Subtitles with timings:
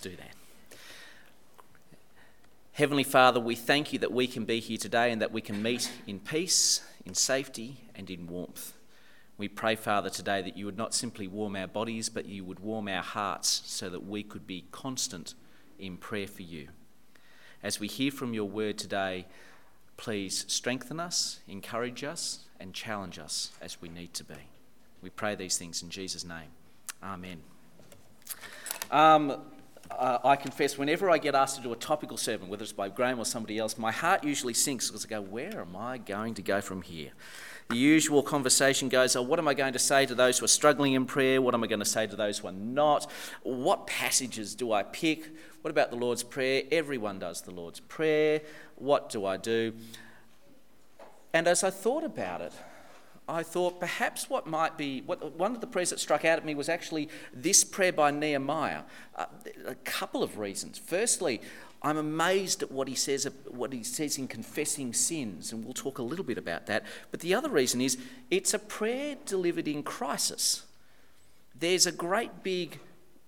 [0.00, 0.34] do that.
[2.72, 5.62] Heavenly Father, we thank you that we can be here today and that we can
[5.62, 8.72] meet in peace, in safety, and in warmth.
[9.36, 12.60] We pray, Father, today that you would not simply warm our bodies, but you would
[12.60, 15.34] warm our hearts so that we could be constant
[15.78, 16.68] in prayer for you.
[17.62, 19.26] As we hear from your word today,
[19.96, 24.48] please strengthen us, encourage us, and challenge us as we need to be.
[25.02, 26.48] We pray these things in Jesus' name.
[27.02, 27.42] Amen.
[28.90, 29.42] Um,
[30.00, 32.88] uh, I confess, whenever I get asked to do a topical sermon, whether it's by
[32.88, 36.32] Graham or somebody else, my heart usually sinks because I go, Where am I going
[36.34, 37.10] to go from here?
[37.68, 40.48] The usual conversation goes, oh, What am I going to say to those who are
[40.48, 41.42] struggling in prayer?
[41.42, 43.10] What am I going to say to those who are not?
[43.42, 45.28] What passages do I pick?
[45.60, 46.62] What about the Lord's Prayer?
[46.72, 48.40] Everyone does the Lord's Prayer.
[48.76, 49.74] What do I do?
[51.34, 52.54] And as I thought about it,
[53.28, 56.44] I thought perhaps what might be, what, one of the prayers that struck out at
[56.44, 58.82] me was actually this prayer by Nehemiah.
[59.14, 59.26] Uh,
[59.66, 60.78] a couple of reasons.
[60.78, 61.40] Firstly,
[61.82, 65.98] I'm amazed at what he says, what he says in confessing sins, and we'll talk
[65.98, 66.84] a little bit about that.
[67.10, 67.96] But the other reason is
[68.30, 70.64] it's a prayer delivered in crisis.
[71.58, 72.80] There's a great big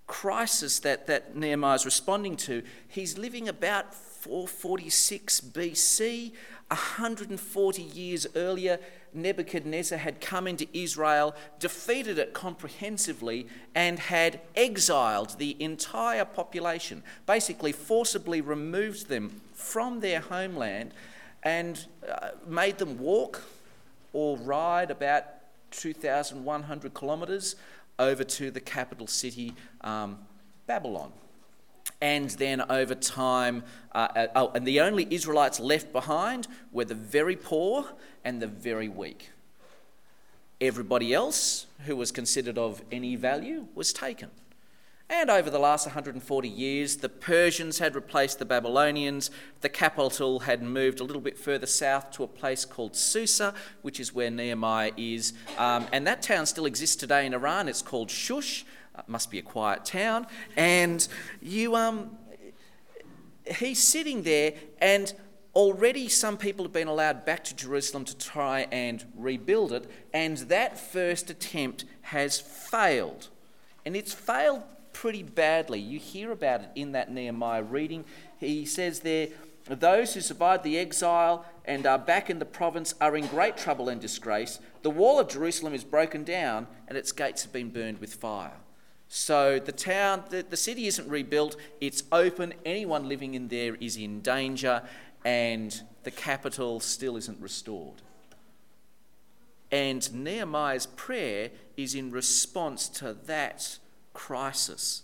[0.06, 2.62] crisis that, that Nehemiah is responding to.
[2.89, 6.33] He's living about 446 BC,
[6.69, 8.79] 140 years earlier.
[9.15, 17.73] Nebuchadnezzar had come into Israel, defeated it comprehensively, and had exiled the entire population, basically,
[17.73, 20.93] forcibly removed them from their homeland
[21.43, 23.43] and uh, made them walk
[24.13, 25.25] or ride about
[25.73, 27.57] 2,100 kilometres
[27.99, 30.19] over to the capital city, um,
[30.67, 31.13] Babylon
[32.03, 33.62] and then over time,
[33.95, 37.86] uh, uh, oh, and the only Israelites left behind were the very poor
[38.25, 39.31] and the very weak.
[40.61, 44.31] Everybody else who was considered of any value was taken.
[45.09, 49.31] And over the last 140 years, the Persians had replaced the Babylonians.
[49.61, 54.00] The capital had moved a little bit further south to a place called Susa, which
[54.00, 55.34] is where Nehemiah is.
[55.56, 57.69] Um, and that town still exists today in Iran.
[57.69, 58.65] It's called Shush.
[58.94, 60.26] Uh, must be a quiet town.
[60.56, 61.06] And
[61.41, 62.19] you, um,
[63.58, 65.12] he's sitting there, and
[65.54, 70.36] already some people have been allowed back to Jerusalem to try and rebuild it, and
[70.38, 73.28] that first attempt has failed.
[73.84, 75.80] And it's failed pretty badly.
[75.80, 78.04] You hear about it in that Nehemiah reading.
[78.38, 79.28] He says there,
[79.64, 83.88] those who survived the exile and are back in the province are in great trouble
[83.88, 84.59] and disgrace.
[84.82, 88.53] The wall of Jerusalem is broken down and its gates have been burned with fire.
[89.15, 92.55] So the town, the, the city isn't rebuilt, it's open.
[92.65, 94.83] Anyone living in there is in danger,
[95.23, 98.01] and the capital still isn't restored.
[99.71, 103.77] And Nehemiah's prayer is in response to that
[104.15, 105.03] crisis.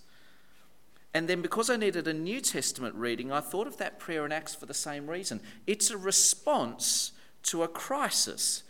[1.12, 4.32] And then, because I needed a New Testament reading, I thought of that prayer in
[4.32, 5.42] Acts for the same reason.
[5.66, 8.62] It's a response to a crisis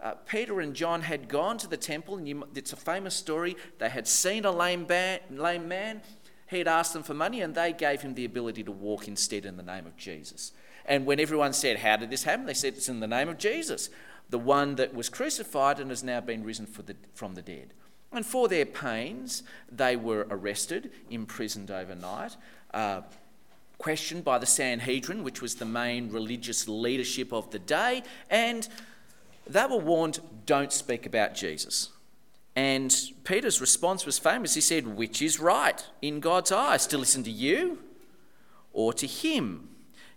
[0.00, 3.56] uh, Peter and John had gone to the temple, and you, it's a famous story.
[3.78, 4.86] They had seen a lame,
[5.30, 6.02] lame man.
[6.48, 9.46] He had asked them for money, and they gave him the ability to walk instead
[9.46, 10.52] in the name of Jesus.
[10.84, 12.46] And when everyone said, How did this happen?
[12.46, 13.90] They said, It's in the name of Jesus,
[14.30, 17.72] the one that was crucified and has now been risen the, from the dead.
[18.12, 22.36] And for their pains, they were arrested, imprisoned overnight,
[22.72, 23.02] uh,
[23.78, 28.68] questioned by the Sanhedrin, which was the main religious leadership of the day, and
[29.46, 31.90] they were warned, don't speak about Jesus.
[32.54, 34.54] And Peter's response was famous.
[34.54, 37.78] He said, Which is right in God's eyes, to listen to you
[38.72, 39.68] or to him?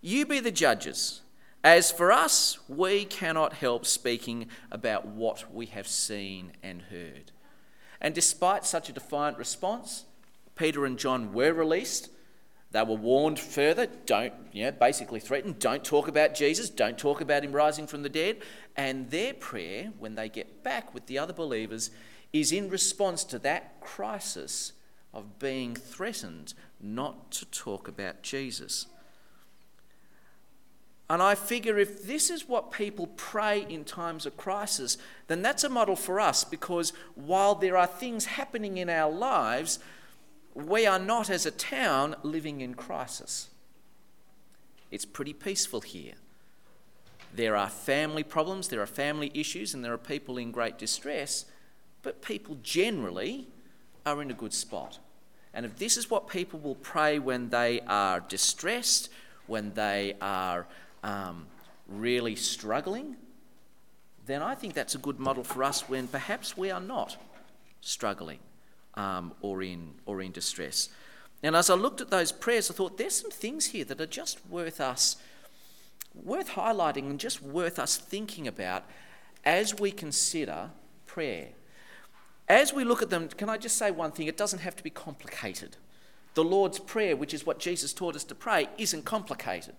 [0.02, 1.22] You be the judges.
[1.62, 7.34] As for us, we cannot help speaking about what we have seen and heard.
[8.00, 10.06] And despite such a defiant response,
[10.56, 12.10] Peter and John were released
[12.72, 17.20] they were warned further, don't, you know, basically threatened, don't talk about Jesus, don't talk
[17.20, 18.38] about him rising from the dead.
[18.80, 21.92] And their prayer, when they get back with the other believers,
[22.32, 24.72] is in response to that crisis
[25.14, 28.86] of being threatened not to talk about Jesus.
[31.10, 35.66] And I figure if this is what people pray in times of crisis, then that's
[35.66, 39.80] a model for us because while there are things happening in our lives,
[40.56, 43.50] we are not, as a town, living in crisis.
[44.90, 46.14] It's pretty peaceful here.
[47.34, 51.46] There are family problems, there are family issues, and there are people in great distress,
[52.02, 53.48] but people generally
[54.06, 55.00] are in a good spot.
[55.54, 59.10] And if this is what people will pray when they are distressed,
[59.48, 60.68] when they are
[61.04, 61.48] um,
[61.88, 63.16] really struggling,
[64.26, 67.18] then I think that's a good model for us when perhaps we are not
[67.82, 68.40] struggling
[68.94, 70.90] um, or, in, or in distress.
[71.42, 74.06] And as I looked at those prayers, I thought there's some things here that are
[74.06, 75.16] just worth us,
[76.14, 78.84] worth highlighting and just worth us thinking about
[79.46, 80.72] as we consider
[81.06, 81.50] prayer.
[82.48, 84.28] As we look at them, can I just say one thing?
[84.28, 85.78] It doesn't have to be complicated.
[86.34, 89.76] The Lord's Prayer, which is what Jesus taught us to pray, isn't complicated.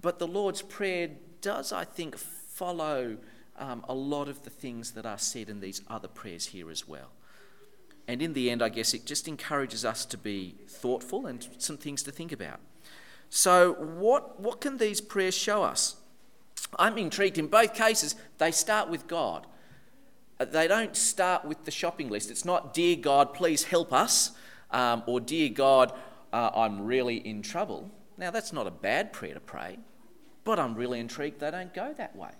[0.00, 1.10] But the Lord's Prayer
[1.40, 3.16] does, I think, follow
[3.56, 6.86] um, a lot of the things that are said in these other prayers here as
[6.86, 7.10] well.
[8.06, 11.76] And in the end, I guess it just encourages us to be thoughtful and some
[11.76, 12.60] things to think about.
[13.30, 15.96] So, what, what can these prayers show us?
[16.78, 17.38] I'm intrigued.
[17.38, 19.46] In both cases, they start with God.
[20.40, 22.30] Uh, they don't start with the shopping list.
[22.30, 24.32] It's not, Dear God, please help us,
[24.70, 25.92] um, or Dear God,
[26.32, 27.90] uh, I'm really in trouble.
[28.16, 29.78] Now, that's not a bad prayer to pray,
[30.44, 32.30] but I'm really intrigued they don't go that way.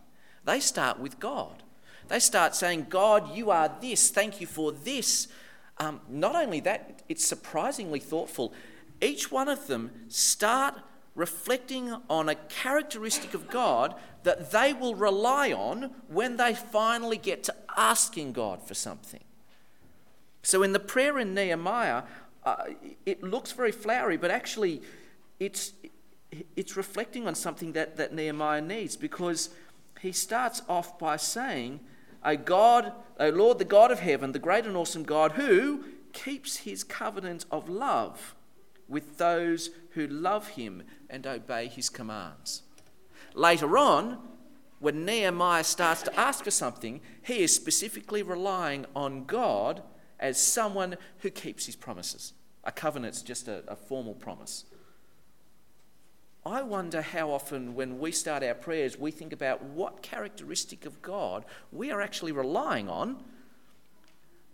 [0.45, 1.63] They start with God.
[2.09, 4.11] They start saying, God, you are this.
[4.11, 5.29] Thank you for this.
[5.79, 8.53] Um, not only that, it's surprisingly thoughtful.
[9.01, 10.75] Each one of them start
[11.15, 17.43] reflecting on a characteristic of God that they will rely on when they finally get
[17.45, 19.25] to asking God for something.
[20.43, 22.05] So in the prayer in Nehemiah,
[22.45, 22.65] uh,
[23.05, 24.83] it looks very flowery, but actually
[25.41, 25.73] it's,
[26.57, 29.51] it's reflecting on something that, that Nehemiah needs because
[30.01, 31.81] he starts off by saying,
[32.23, 36.59] a God, O Lord, the God of heaven, the great and awesome God, who keeps
[36.59, 38.35] his covenant of love
[38.89, 42.63] with those who love him and obey his commands.
[43.35, 44.19] Later on,
[44.81, 49.83] when Nehemiah starts to ask for something, he is specifically relying on God
[50.21, 52.33] as someone who keeps his promises.
[52.65, 54.65] A covenant's just a, a formal promise.
[56.47, 61.03] I wonder how often, when we start our prayers, we think about what characteristic of
[61.03, 63.23] God we are actually relying on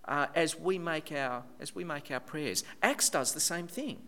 [0.07, 2.65] uh, as, we make our, as we make our prayers.
[2.83, 3.99] Acts does the same thing.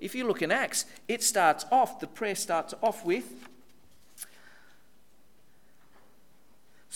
[0.00, 3.32] If you look in Acts, it starts off, the prayer starts off with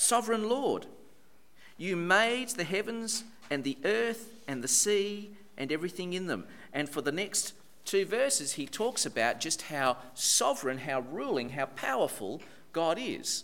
[0.00, 0.86] Sovereign Lord,
[1.76, 6.46] you made the heavens and the earth and the sea and everything in them.
[6.72, 7.52] And for the next
[7.84, 12.40] two verses, he talks about just how sovereign, how ruling, how powerful
[12.72, 13.42] God is.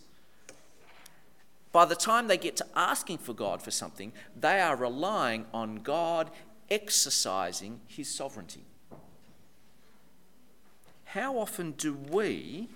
[1.72, 5.76] By the time they get to asking for God for something, they are relying on
[5.82, 6.30] God
[6.70, 8.64] exercising his sovereignty.
[11.14, 12.68] How often do we,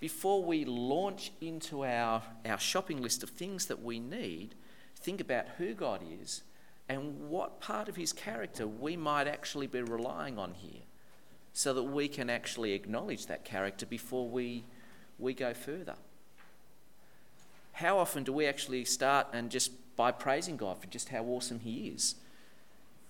[0.00, 4.54] before we launch into our, our shopping list of things that we need,
[4.94, 6.42] think about who God is
[6.86, 10.82] and what part of his character we might actually be relying on here
[11.54, 14.64] so that we can actually acknowledge that character before we,
[15.18, 15.94] we go further.
[17.72, 21.60] How often do we actually start and just by praising God for just how awesome
[21.60, 22.16] he is?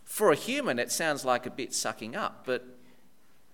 [0.04, 2.77] For a human, it sounds like a bit sucking up, but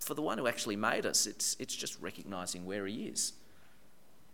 [0.01, 3.33] for the one who actually made us, it's, it's just recognizing where he is.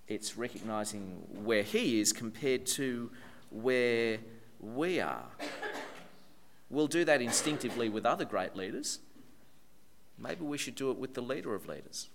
[0.09, 3.11] It's recognizing where he is compared to
[3.51, 4.19] where
[4.61, 5.27] we are.
[6.69, 8.99] We'll do that instinctively with other great leaders.
[10.19, 12.09] Maybe we should do it with the leader of leaders.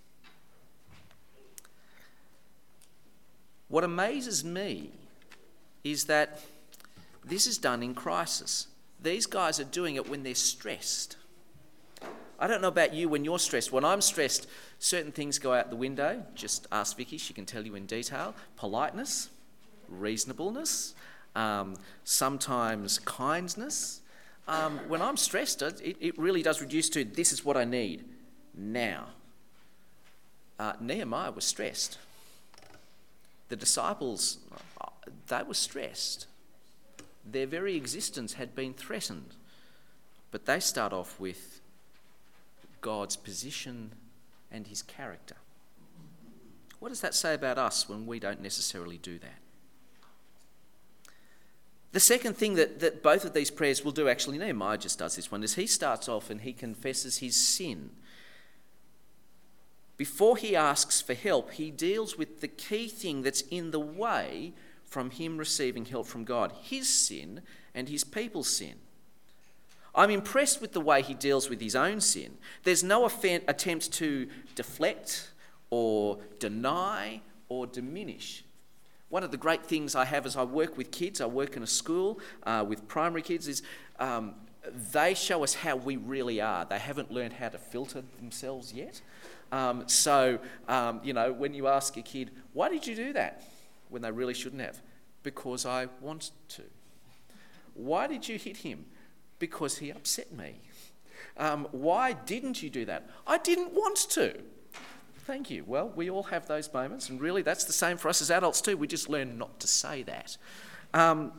[3.68, 4.92] What amazes me
[5.84, 6.40] is that
[7.24, 8.68] this is done in crisis.
[9.02, 11.18] These guys are doing it when they're stressed.
[12.40, 13.72] I don't know about you when you're stressed.
[13.72, 14.48] When I'm stressed,
[14.80, 16.24] certain things go out the window.
[16.36, 18.36] Just ask Vicky, she can tell you in detail.
[18.58, 19.30] Politeness,
[19.88, 20.96] reasonableness,
[21.36, 24.02] um, sometimes kindness.
[24.48, 28.04] Um, when I'm stressed, it, it really does reduce to this is what I need
[28.54, 29.08] now.
[30.60, 31.98] Uh, Nehemiah was stressed.
[33.50, 34.40] The disciples,
[35.28, 36.28] they were stressed.
[37.26, 39.36] Their very existence had been threatened.
[40.32, 41.62] But they start off with
[42.86, 43.94] God's position
[44.52, 45.38] and his character.
[46.78, 49.40] What does that say about us when we don't necessarily do that?
[51.94, 55.16] The second thing that, that both of these prayers will do, actually, Nehemiah just does
[55.16, 57.90] this one, is he starts off and he confesses his sin.
[59.98, 64.54] Before he asks for help, he deals with the key thing that's in the way
[64.84, 67.42] from him receiving help from God his sin
[67.74, 68.76] and his people's sin.
[69.96, 72.38] I'm impressed with the way he deals with his own sin.
[72.64, 75.32] There's no attempt to deflect
[75.70, 78.44] or deny or diminish
[79.10, 81.64] one of the great things I have as I work with kids, I work in
[81.64, 83.62] a school uh, with primary kids, is
[84.00, 84.36] um,
[84.92, 86.66] they show us how we really are.
[86.66, 89.02] They haven't learned how to filter themselves yet.
[89.52, 93.44] Um, so, um, you know, when you ask a kid, why did you do that?
[93.90, 94.82] When they really shouldn't have.
[95.22, 96.64] Because I want to.
[97.76, 98.86] Why did you hit him?
[99.40, 100.56] Because he upset me.
[101.38, 103.10] Um, why didn't you do that?
[103.28, 104.36] I didn't want to.
[105.20, 105.64] Thank you.
[105.66, 108.62] Well, we all have those moments, and really that's the same for us as adults
[108.62, 108.78] too.
[108.78, 110.38] We just learn not to say that.
[110.94, 111.34] Um,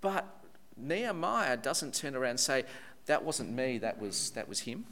[0.00, 0.26] but
[0.76, 2.64] Nehemiah doesn't turn around and say,
[3.06, 4.84] That wasn't me, that was, that was him.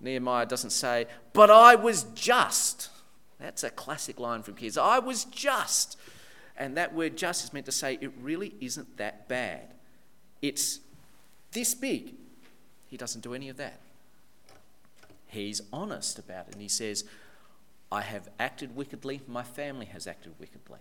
[0.00, 2.90] Nehemiah doesn't say, But I was just.
[3.38, 4.76] That's a classic line from kids.
[4.76, 5.98] I was just.
[6.56, 9.74] And that word just is meant to say it really isn't that bad.
[10.42, 10.80] It's
[11.52, 12.14] this big.
[12.88, 13.80] He doesn't do any of that.
[15.28, 17.04] He's honest about it and he says,
[17.92, 20.78] I have acted wickedly, my family has acted wickedly.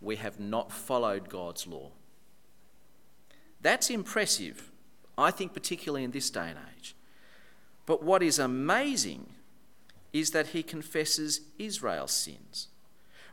[0.00, 1.90] We have not followed God's law.
[3.60, 4.70] That's impressive,
[5.16, 6.94] I think, particularly in this day and age.
[7.86, 9.26] But what is amazing
[10.12, 12.68] is that he confesses Israel's sins.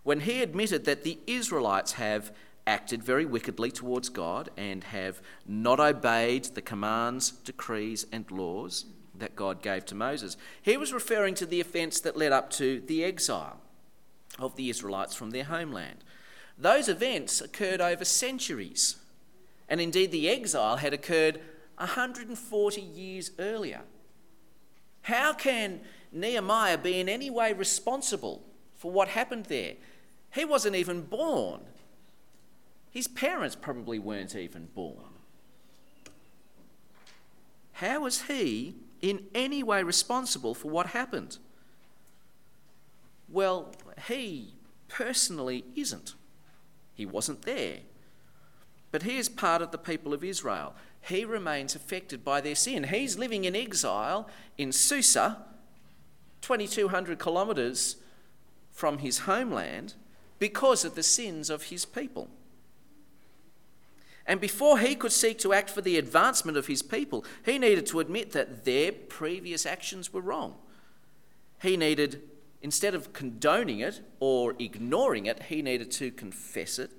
[0.04, 2.32] When he admitted that the Israelites have
[2.68, 8.86] acted very wickedly towards God and have not obeyed the commands, decrees, and laws
[9.18, 12.82] that God gave to Moses, he was referring to the offence that led up to
[12.82, 13.60] the exile
[14.40, 16.04] of the Israelites from their homeland.
[16.58, 18.98] Those events occurred over centuries,
[19.70, 21.40] and indeed the exile had occurred
[21.78, 23.82] 140 years earlier.
[25.02, 25.82] How can
[26.12, 28.44] Nehemiah be in any way responsible
[28.74, 29.74] for what happened there?
[30.34, 31.62] He wasn't even born.
[32.96, 35.20] His parents probably weren't even born.
[37.74, 41.38] How was he in any way responsible for what happened?
[43.28, 43.74] Well,
[44.08, 44.54] he
[44.88, 46.14] personally isn't.
[46.94, 47.80] He wasn't there.
[48.94, 50.74] But he is part of the people of Israel.
[51.02, 52.86] He remains affected by their sin.
[52.86, 55.44] He's living in exile in Susa,
[56.40, 57.98] 2,200 kilometres
[58.72, 59.96] from his homeland,
[60.40, 62.30] because of the sins of his people.
[64.28, 67.86] And before he could seek to act for the advancement of his people, he needed
[67.88, 70.56] to admit that their previous actions were wrong.
[71.62, 72.22] He needed,
[72.62, 76.92] instead of condoning it or ignoring it, he needed to confess it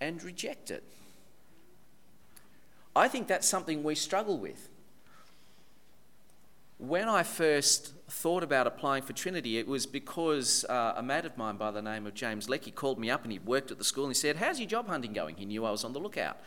[0.00, 0.84] and reject it.
[2.94, 4.68] I think that's something we struggle with.
[6.78, 11.36] When I first thought about applying for Trinity, it was because uh, a mate of
[11.38, 13.84] mine by the name of James Leckie called me up and he worked at the
[13.84, 15.36] school and he said, How's your job hunting going?
[15.36, 16.38] He knew I was on the lookout.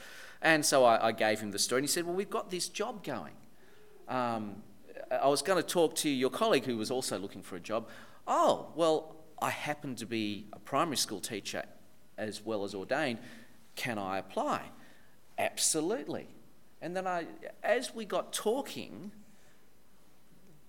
[0.41, 2.69] And so I, I gave him the story and he said, Well, we've got this
[2.69, 3.34] job going.
[4.07, 4.57] Um,
[5.12, 7.89] I was going to talk to your colleague who was also looking for a job.
[8.27, 11.63] Oh, well, I happen to be a primary school teacher
[12.17, 13.19] as well as ordained.
[13.75, 14.62] Can I apply?
[15.38, 16.27] Absolutely.
[16.81, 17.25] And then I,
[17.63, 19.12] as we got talking,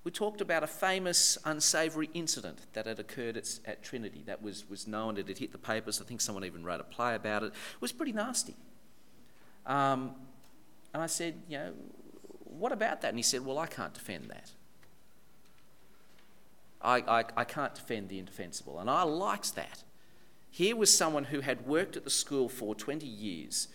[0.06, 4.64] we talked about a famous unsavoury incident that had occurred at, at, Trinity that was,
[4.70, 6.00] was known, it had hit the papers.
[6.00, 7.46] I think someone even wrote a play about it.
[7.46, 8.54] It was pretty nasty.
[9.66, 10.14] Um,
[10.94, 11.72] and I said, you know,
[12.44, 13.08] what about that?
[13.08, 14.52] And he said, well, I can't defend that.
[16.80, 18.78] I, I, I can't defend the indefensible.
[18.78, 19.82] And I liked that.
[20.52, 23.66] Here was someone who had worked at the school for 20 years,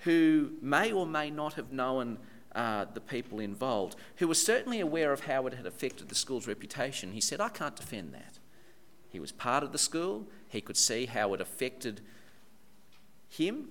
[0.00, 2.18] who may or may not have known
[2.54, 6.46] uh, the people involved, who was certainly aware of how it had affected the school's
[6.46, 7.12] reputation.
[7.12, 8.38] He said, I can't defend that.
[9.10, 12.00] He was part of the school, he could see how it affected
[13.28, 13.68] him,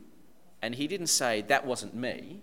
[0.62, 2.41] and he didn't say, That wasn't me.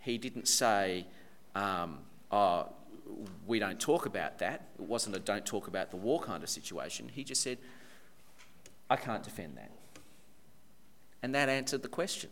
[0.00, 1.06] He didn't say,
[1.54, 1.98] um,
[2.30, 2.68] Oh,
[3.46, 4.68] we don't talk about that.
[4.78, 7.10] It wasn't a don't talk about the war kind of situation.
[7.12, 7.58] He just said,
[8.90, 9.70] I can't defend that.
[11.22, 12.30] And that answered the question.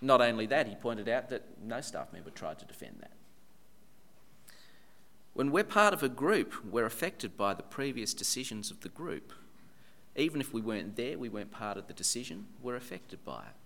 [0.00, 3.12] Not only that, he pointed out that no staff member tried to defend that.
[5.32, 9.32] When we're part of a group, we're affected by the previous decisions of the group.
[10.14, 13.56] Even if we weren't there, we weren't part of the decision, we're affected by it.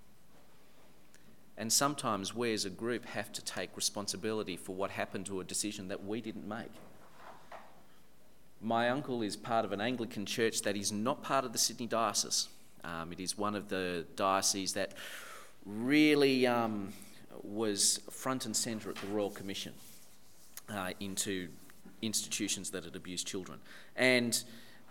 [1.56, 5.44] And sometimes we as a group have to take responsibility for what happened to a
[5.44, 6.72] decision that we didn't make.
[8.60, 11.86] My uncle is part of an Anglican church that is not part of the Sydney
[11.86, 12.48] Diocese.
[12.82, 14.94] Um, it is one of the dioceses that
[15.64, 16.92] really um,
[17.42, 19.72] was front and centre at the Royal Commission
[20.68, 21.48] uh, into
[22.02, 23.58] institutions that had abused children.
[23.96, 24.42] And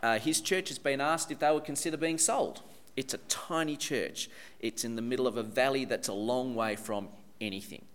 [0.01, 2.61] uh, his church has been asked if they would consider being sold.
[2.95, 4.29] It's a tiny church.
[4.59, 7.09] It's in the middle of a valley that's a long way from
[7.39, 7.85] anything.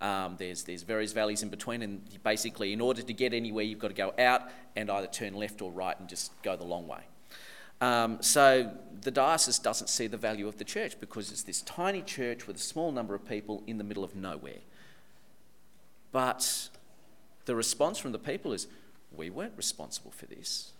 [0.00, 3.78] Um, there's, there's various valleys in between, and basically, in order to get anywhere, you've
[3.78, 4.42] got to go out
[4.74, 7.00] and either turn left or right and just go the long way.
[7.80, 8.72] Um, so
[9.02, 12.56] the diocese doesn't see the value of the church because it's this tiny church with
[12.56, 14.60] a small number of people in the middle of nowhere.
[16.12, 16.68] But
[17.46, 18.66] the response from the people is
[19.14, 20.72] we weren't responsible for this.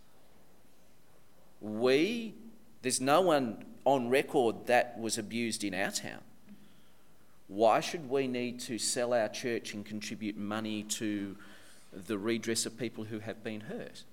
[1.61, 2.35] We,
[2.83, 6.21] there's no one on record that was abused in our town.
[7.49, 11.37] Why should we need to sell our church and contribute money to
[11.93, 14.05] the redress of people who have been hurt?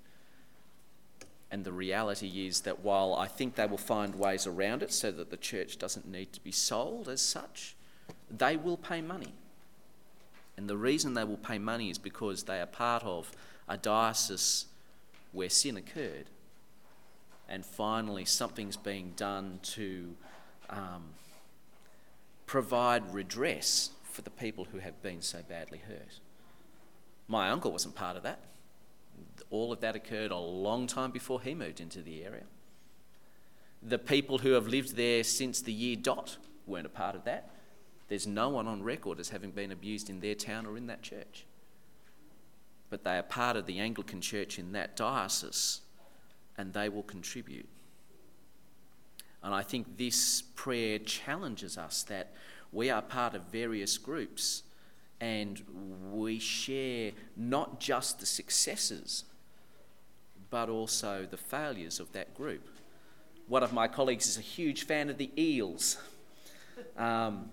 [1.50, 5.10] And the reality is that while I think they will find ways around it so
[5.12, 7.74] that the church doesn't need to be sold as such,
[8.30, 9.32] they will pay money.
[10.56, 13.30] And the reason they will pay money is because they are part of
[13.68, 14.66] a diocese
[15.32, 16.26] where sin occurred.
[17.48, 20.14] And finally, something's being done to
[20.68, 21.04] um,
[22.44, 26.20] provide redress for the people who have been so badly hurt.
[27.28, 28.40] My uncle wasn't part of that.
[29.50, 32.44] All of that occurred a long time before he moved into the area.
[33.82, 36.36] The people who have lived there since the year dot
[36.66, 37.50] weren't a part of that.
[38.08, 41.02] There's no one on record as having been abused in their town or in that
[41.02, 41.46] church.
[42.90, 45.80] But they are part of the Anglican church in that diocese
[46.56, 47.68] and they will contribute.
[49.42, 52.32] And I think this prayer challenges us that
[52.72, 54.64] we are part of various groups
[55.20, 55.62] and
[56.12, 59.24] we share not just the successes
[60.50, 62.68] but also the failures of that group.
[63.46, 65.98] One of my colleagues is a huge fan of the Eels.
[66.96, 67.50] Um,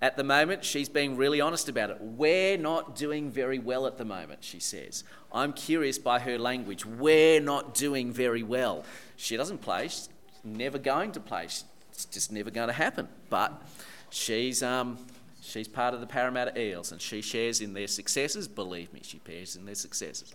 [0.00, 1.98] at the moment, she's being really honest about it.
[2.00, 5.04] We're not doing very well at the moment, she says.
[5.32, 6.84] I'm curious by her language.
[6.84, 8.84] We're not doing very well.
[9.16, 10.08] She doesn't play, she's
[10.42, 11.44] never going to play.
[11.44, 13.06] It's just never going to happen.
[13.30, 13.62] But
[14.10, 14.98] she's, um,
[15.40, 18.48] she's part of the Parramatta Eels and she shares in their successes.
[18.48, 20.34] Believe me, she shares in their successes.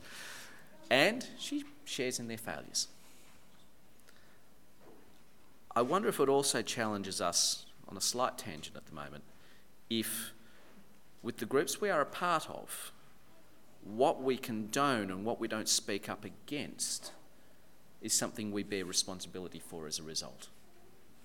[0.89, 2.87] And she shares in their failures.
[5.75, 9.23] I wonder if it also challenges us on a slight tangent at the moment
[9.89, 10.33] if,
[11.21, 12.91] with the groups we are a part of,
[13.83, 17.11] what we condone and what we don't speak up against
[18.01, 20.49] is something we bear responsibility for as a result.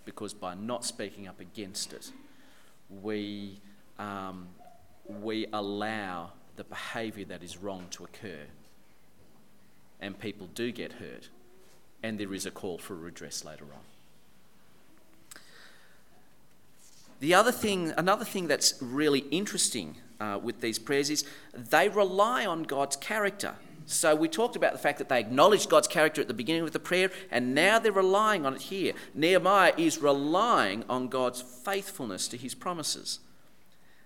[0.04, 2.12] Because by not speaking up against it,
[3.02, 3.59] we,
[3.99, 4.49] um,
[5.09, 8.45] we allow the behaviour that is wrong to occur.
[10.02, 11.31] And people do get hurt,
[12.03, 13.81] and there is a call for redress later on.
[17.20, 21.24] The other thing, another thing that's really interesting uh, with these prayers is
[21.55, 23.55] they rely on God's character.
[23.87, 26.72] So we talked about the fact that they acknowledged God's character at the beginning of
[26.72, 28.94] the prayer, and now they're relying on it here.
[29.14, 33.20] Nehemiah is relying on God's faithfulness to his promises.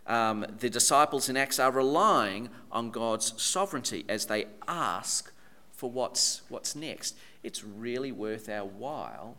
[0.07, 5.33] Um, the disciples in Acts are relying on God's sovereignty as they ask
[5.77, 7.17] for what's, what's next.
[7.43, 9.37] It's really worth our while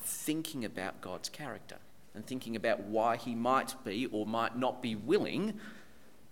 [0.00, 1.76] thinking about God's character
[2.14, 5.54] and thinking about why he might be or might not be willing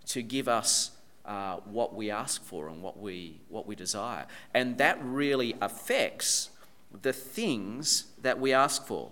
[0.07, 0.90] to give us
[1.25, 4.27] uh, what we ask for and what we, what we desire.
[4.53, 6.51] And that really affects
[7.03, 9.11] the things that we ask for.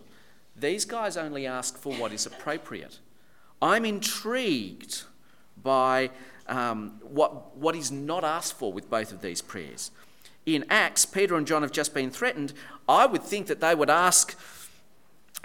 [0.57, 2.99] These guys only ask for what is appropriate.
[3.61, 5.03] I'm intrigued
[5.63, 6.11] by
[6.49, 9.91] um, what, what is not asked for with both of these prayers.
[10.45, 12.53] In Acts, Peter and John have just been threatened.
[12.89, 14.37] I would think that they would ask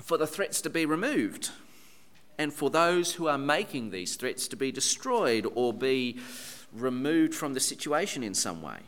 [0.02, 1.52] for the threats to be removed
[2.38, 6.20] and for those who are making these threats to be destroyed or be
[6.72, 8.80] removed from the situation in some way.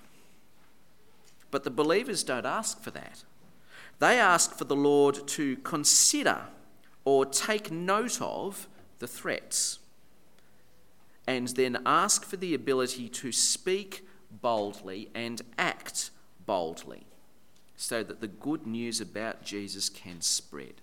[1.52, 3.24] But the believers don't ask for that.
[4.00, 6.43] They ask for the Lord to consider
[7.06, 8.67] or take note of
[9.00, 9.80] the threats
[11.28, 16.11] and then ask for the ability to speak boldly and act
[16.45, 17.05] boldly
[17.75, 20.75] so that the good news about Jesus can spread.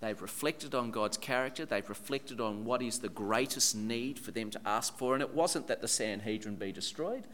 [0.00, 1.64] They've reflected on God's character.
[1.64, 5.14] They've reflected on what is the greatest need for them to ask for.
[5.14, 7.24] And it wasn't that the Sanhedrin be destroyed,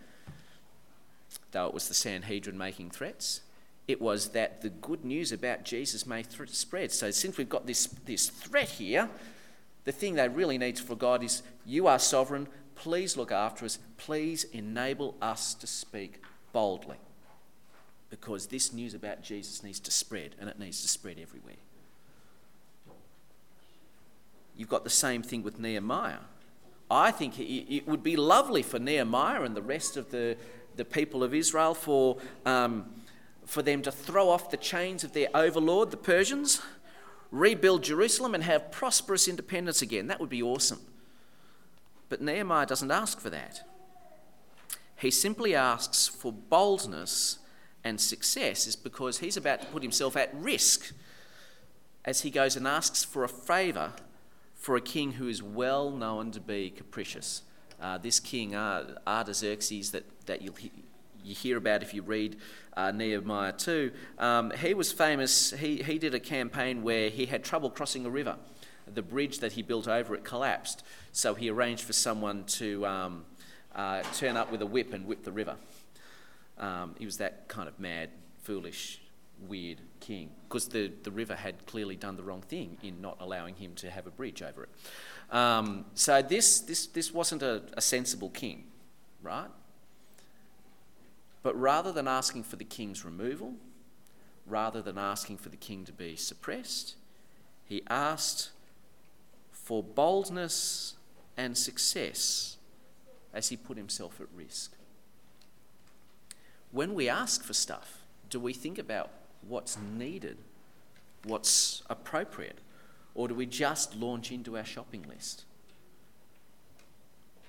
[1.51, 3.41] though it was the Sanhedrin making threats.
[3.89, 6.93] It was that the good news about Jesus may th- spread.
[6.93, 9.11] So, since we've got this, this threat here,
[9.85, 12.47] the thing they really need for God is you are sovereign.
[12.83, 13.79] Please look after us.
[13.97, 16.21] Please enable us to speak
[16.53, 16.97] boldly.
[18.11, 21.55] Because this news about Jesus needs to spread, and it needs to spread everywhere.
[24.57, 26.25] You've got the same thing with Nehemiah.
[26.91, 30.37] I think it would be lovely for Nehemiah and the rest of the,
[30.75, 32.87] the people of Israel for, um,
[33.47, 36.61] for them to throw off the chains of their overlord, the Persians,
[37.31, 40.09] rebuild Jerusalem, and have prosperous independence again.
[40.09, 40.81] That would be awesome.
[42.13, 43.63] But Nehemiah doesn't ask for that.
[44.97, 47.39] He simply asks for boldness
[47.85, 50.93] and success, is because he's about to put himself at risk
[52.05, 53.95] as he goes and asks for a favour
[54.55, 57.45] for a king who is well known to be capricious.
[57.81, 60.53] Uh, this king, Artaxerxes, that, that you,
[61.25, 62.37] you hear about if you read
[62.77, 65.53] uh, Nehemiah 2, um, he was famous.
[65.53, 68.37] He, he did a campaign where he had trouble crossing a river.
[68.95, 73.25] The bridge that he built over it collapsed, so he arranged for someone to um,
[73.75, 75.57] uh, turn up with a whip and whip the river.
[76.59, 78.11] Um, he was that kind of mad,
[78.43, 79.01] foolish,
[79.49, 83.55] weird king because the, the river had clearly done the wrong thing in not allowing
[83.57, 84.71] him to have a bridge over it.
[85.35, 88.65] Um, so this, this, this wasn't a, a sensible king,
[89.23, 89.49] right?
[91.43, 93.55] But rather than asking for the king's removal,
[94.47, 96.97] rather than asking for the king to be suppressed,
[97.65, 98.51] he asked
[99.63, 100.95] for boldness
[101.37, 102.57] and success
[103.33, 104.73] as he put himself at risk.
[106.71, 109.11] When we ask for stuff, do we think about
[109.47, 110.39] what's needed,
[111.25, 112.59] what's appropriate,
[113.15, 115.45] or do we just launch into our shopping list?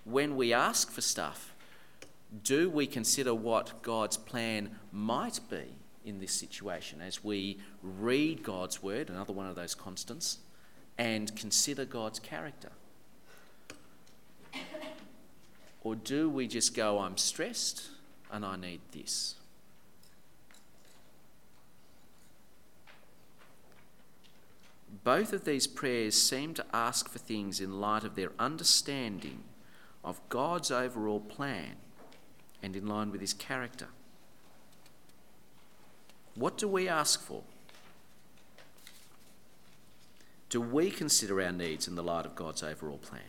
[0.06, 1.54] When we ask for stuff,
[2.44, 8.84] do we consider what God's plan might be in this situation as we read God's
[8.84, 10.40] word, another one of those constants,
[10.98, 12.72] and consider God's character?
[15.84, 17.90] Or do we just go, I'm stressed
[18.32, 19.36] and I need this?
[25.04, 29.44] Both of these prayers seem to ask for things in light of their understanding
[30.04, 31.76] of God's overall plan
[32.62, 33.88] and in line with his character.
[36.36, 37.44] What do we ask for?
[40.54, 43.24] Do we consider our needs in the light of God's overall plan?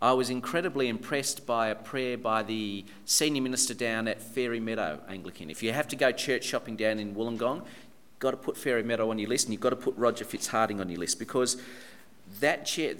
[0.00, 5.00] I was incredibly impressed by a prayer by the senior minister down at Fairy Meadow
[5.06, 5.50] Anglican.
[5.50, 8.82] If you have to go church shopping down in Wollongong, you've got to put Fairy
[8.82, 11.60] Meadow on your list and you've got to put Roger Fitzharding on your list because
[12.40, 12.94] that chair,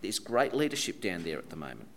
[0.00, 1.88] there's great leadership down there at the moment.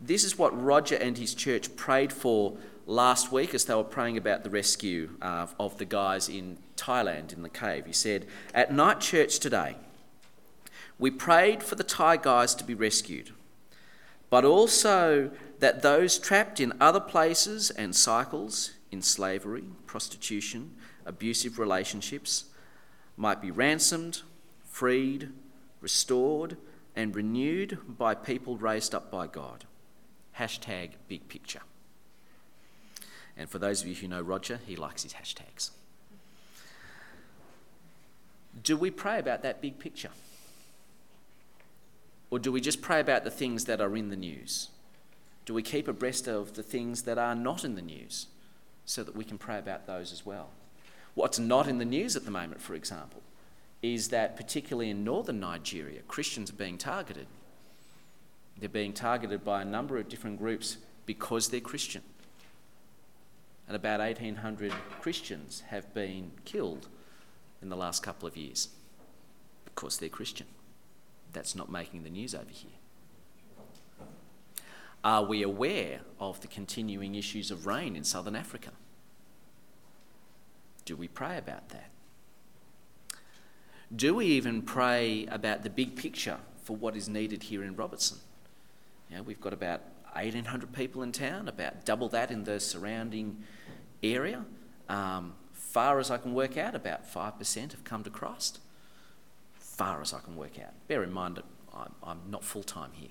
[0.00, 4.16] This is what Roger and his church prayed for last week as they were praying
[4.16, 7.84] about the rescue uh, of the guys in Thailand in the cave.
[7.84, 9.76] He said, At night church today,
[10.98, 13.30] we prayed for the Thai guys to be rescued,
[14.30, 22.46] but also that those trapped in other places and cycles in slavery, prostitution, abusive relationships
[23.16, 24.22] might be ransomed,
[24.64, 25.28] freed,
[25.82, 26.56] restored,
[26.96, 29.66] and renewed by people raised up by God.
[30.40, 31.60] Hashtag big picture.
[33.36, 35.70] And for those of you who know Roger, he likes his hashtags.
[38.62, 40.10] Do we pray about that big picture?
[42.30, 44.70] Or do we just pray about the things that are in the news?
[45.44, 48.26] Do we keep abreast of the things that are not in the news
[48.86, 50.48] so that we can pray about those as well?
[51.14, 53.20] What's not in the news at the moment, for example,
[53.82, 57.26] is that particularly in northern Nigeria, Christians are being targeted.
[58.60, 62.02] They're being targeted by a number of different groups because they're Christian.
[63.66, 66.88] And about 1,800 Christians have been killed
[67.62, 68.68] in the last couple of years
[69.64, 70.46] because they're Christian.
[71.32, 72.70] That's not making the news over here.
[75.02, 78.70] Are we aware of the continuing issues of rain in southern Africa?
[80.84, 81.90] Do we pray about that?
[83.94, 88.18] Do we even pray about the big picture for what is needed here in Robertson?
[89.10, 89.82] You know, we've got about
[90.14, 93.42] 1,800 people in town, about double that in the surrounding
[94.02, 94.44] area.
[94.88, 98.60] Um, far as I can work out, about 5% have come to Christ.
[99.54, 100.72] Far as I can work out.
[100.88, 101.44] Bear in mind that
[101.74, 103.10] I'm, I'm not full time here.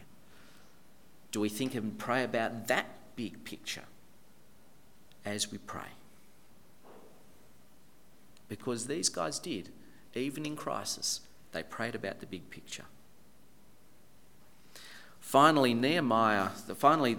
[1.32, 3.84] Do we think and pray about that big picture
[5.26, 5.90] as we pray?
[8.50, 9.70] because these guys did,
[10.14, 11.22] even in crisis,
[11.54, 12.86] they prayed about the big picture.
[15.30, 17.16] Finally, Nehemiah, finally,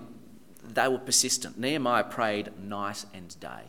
[0.65, 1.57] they were persistent.
[1.57, 3.63] Nehemiah prayed night and day.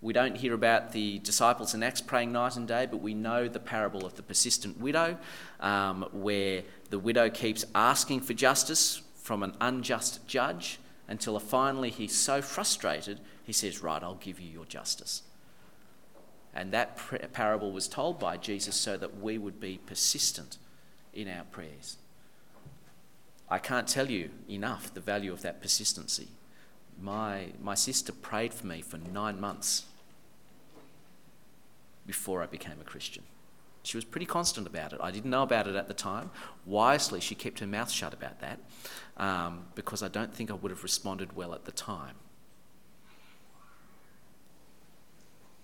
[0.00, 3.46] We don't hear about the disciples in Acts praying night and day, but we know
[3.46, 5.18] the parable of the persistent widow,
[5.60, 12.16] um, where the widow keeps asking for justice from an unjust judge until finally he's
[12.16, 15.20] so frustrated, he says, Right, I'll give you your justice.
[16.54, 16.98] And that
[17.34, 20.56] parable was told by Jesus so that we would be persistent
[21.12, 21.98] in our prayers.
[23.48, 26.28] I can't tell you enough the value of that persistency.
[27.00, 29.84] My, my sister prayed for me for nine months
[32.06, 33.22] before I became a Christian.
[33.82, 35.00] She was pretty constant about it.
[35.00, 36.30] I didn't know about it at the time.
[36.64, 38.58] Wisely, she kept her mouth shut about that
[39.16, 42.16] um, because I don't think I would have responded well at the time.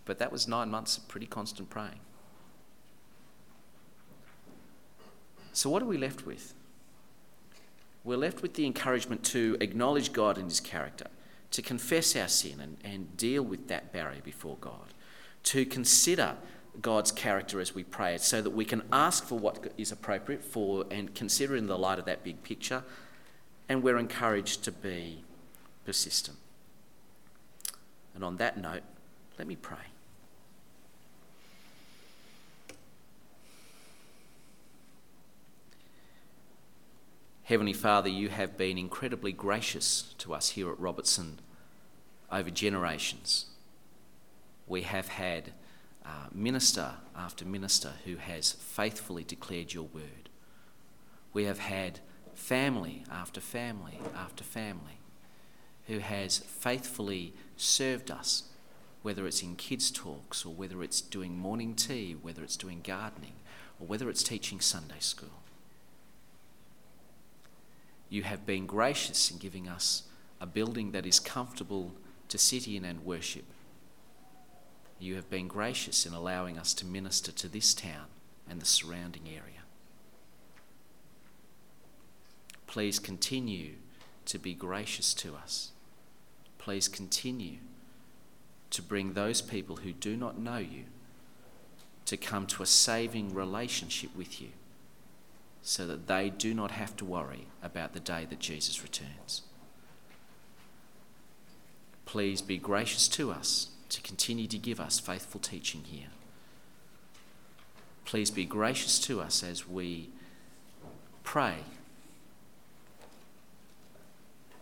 [0.04, 2.00] But that was nine months of pretty constant praying.
[5.52, 6.54] So, what are we left with?
[8.04, 11.06] We're left with the encouragement to acknowledge God and His character,
[11.52, 14.94] to confess our sin and, and deal with that barrier before God,
[15.44, 16.36] to consider
[16.80, 20.86] God's character as we pray, so that we can ask for what is appropriate for
[20.90, 22.82] and consider in the light of that big picture,
[23.68, 25.22] and we're encouraged to be
[25.84, 26.38] persistent.
[28.14, 28.82] And on that note,
[29.38, 29.91] let me pray.
[37.52, 41.38] Heavenly Father, you have been incredibly gracious to us here at Robertson
[42.30, 43.44] over generations.
[44.66, 45.52] We have had
[46.02, 50.30] uh, minister after minister who has faithfully declared your word.
[51.34, 52.00] We have had
[52.32, 55.00] family after family after family
[55.88, 58.44] who has faithfully served us,
[59.02, 63.34] whether it's in kids' talks or whether it's doing morning tea, whether it's doing gardening,
[63.78, 65.41] or whether it's teaching Sunday school.
[68.12, 70.02] You have been gracious in giving us
[70.38, 71.92] a building that is comfortable
[72.28, 73.46] to sit in and worship.
[74.98, 78.08] You have been gracious in allowing us to minister to this town
[78.46, 79.62] and the surrounding area.
[82.66, 83.76] Please continue
[84.26, 85.70] to be gracious to us.
[86.58, 87.60] Please continue
[88.68, 90.84] to bring those people who do not know you
[92.04, 94.50] to come to a saving relationship with you
[95.62, 99.42] so that they do not have to worry about the day that Jesus returns.
[102.04, 106.08] Please be gracious to us to continue to give us faithful teaching here.
[108.04, 110.10] Please be gracious to us as we
[111.22, 111.58] pray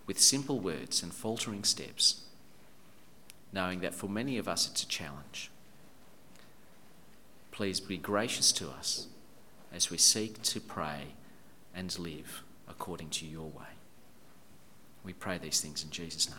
[0.07, 2.23] with simple words and faltering steps,
[3.53, 5.51] knowing that for many of us it's a challenge.
[7.51, 9.07] Please be gracious to us
[9.73, 11.15] as we seek to pray
[11.75, 13.75] and live according to your way.
[15.05, 16.39] We pray these things in Jesus' name.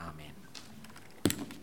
[0.00, 1.57] Amen.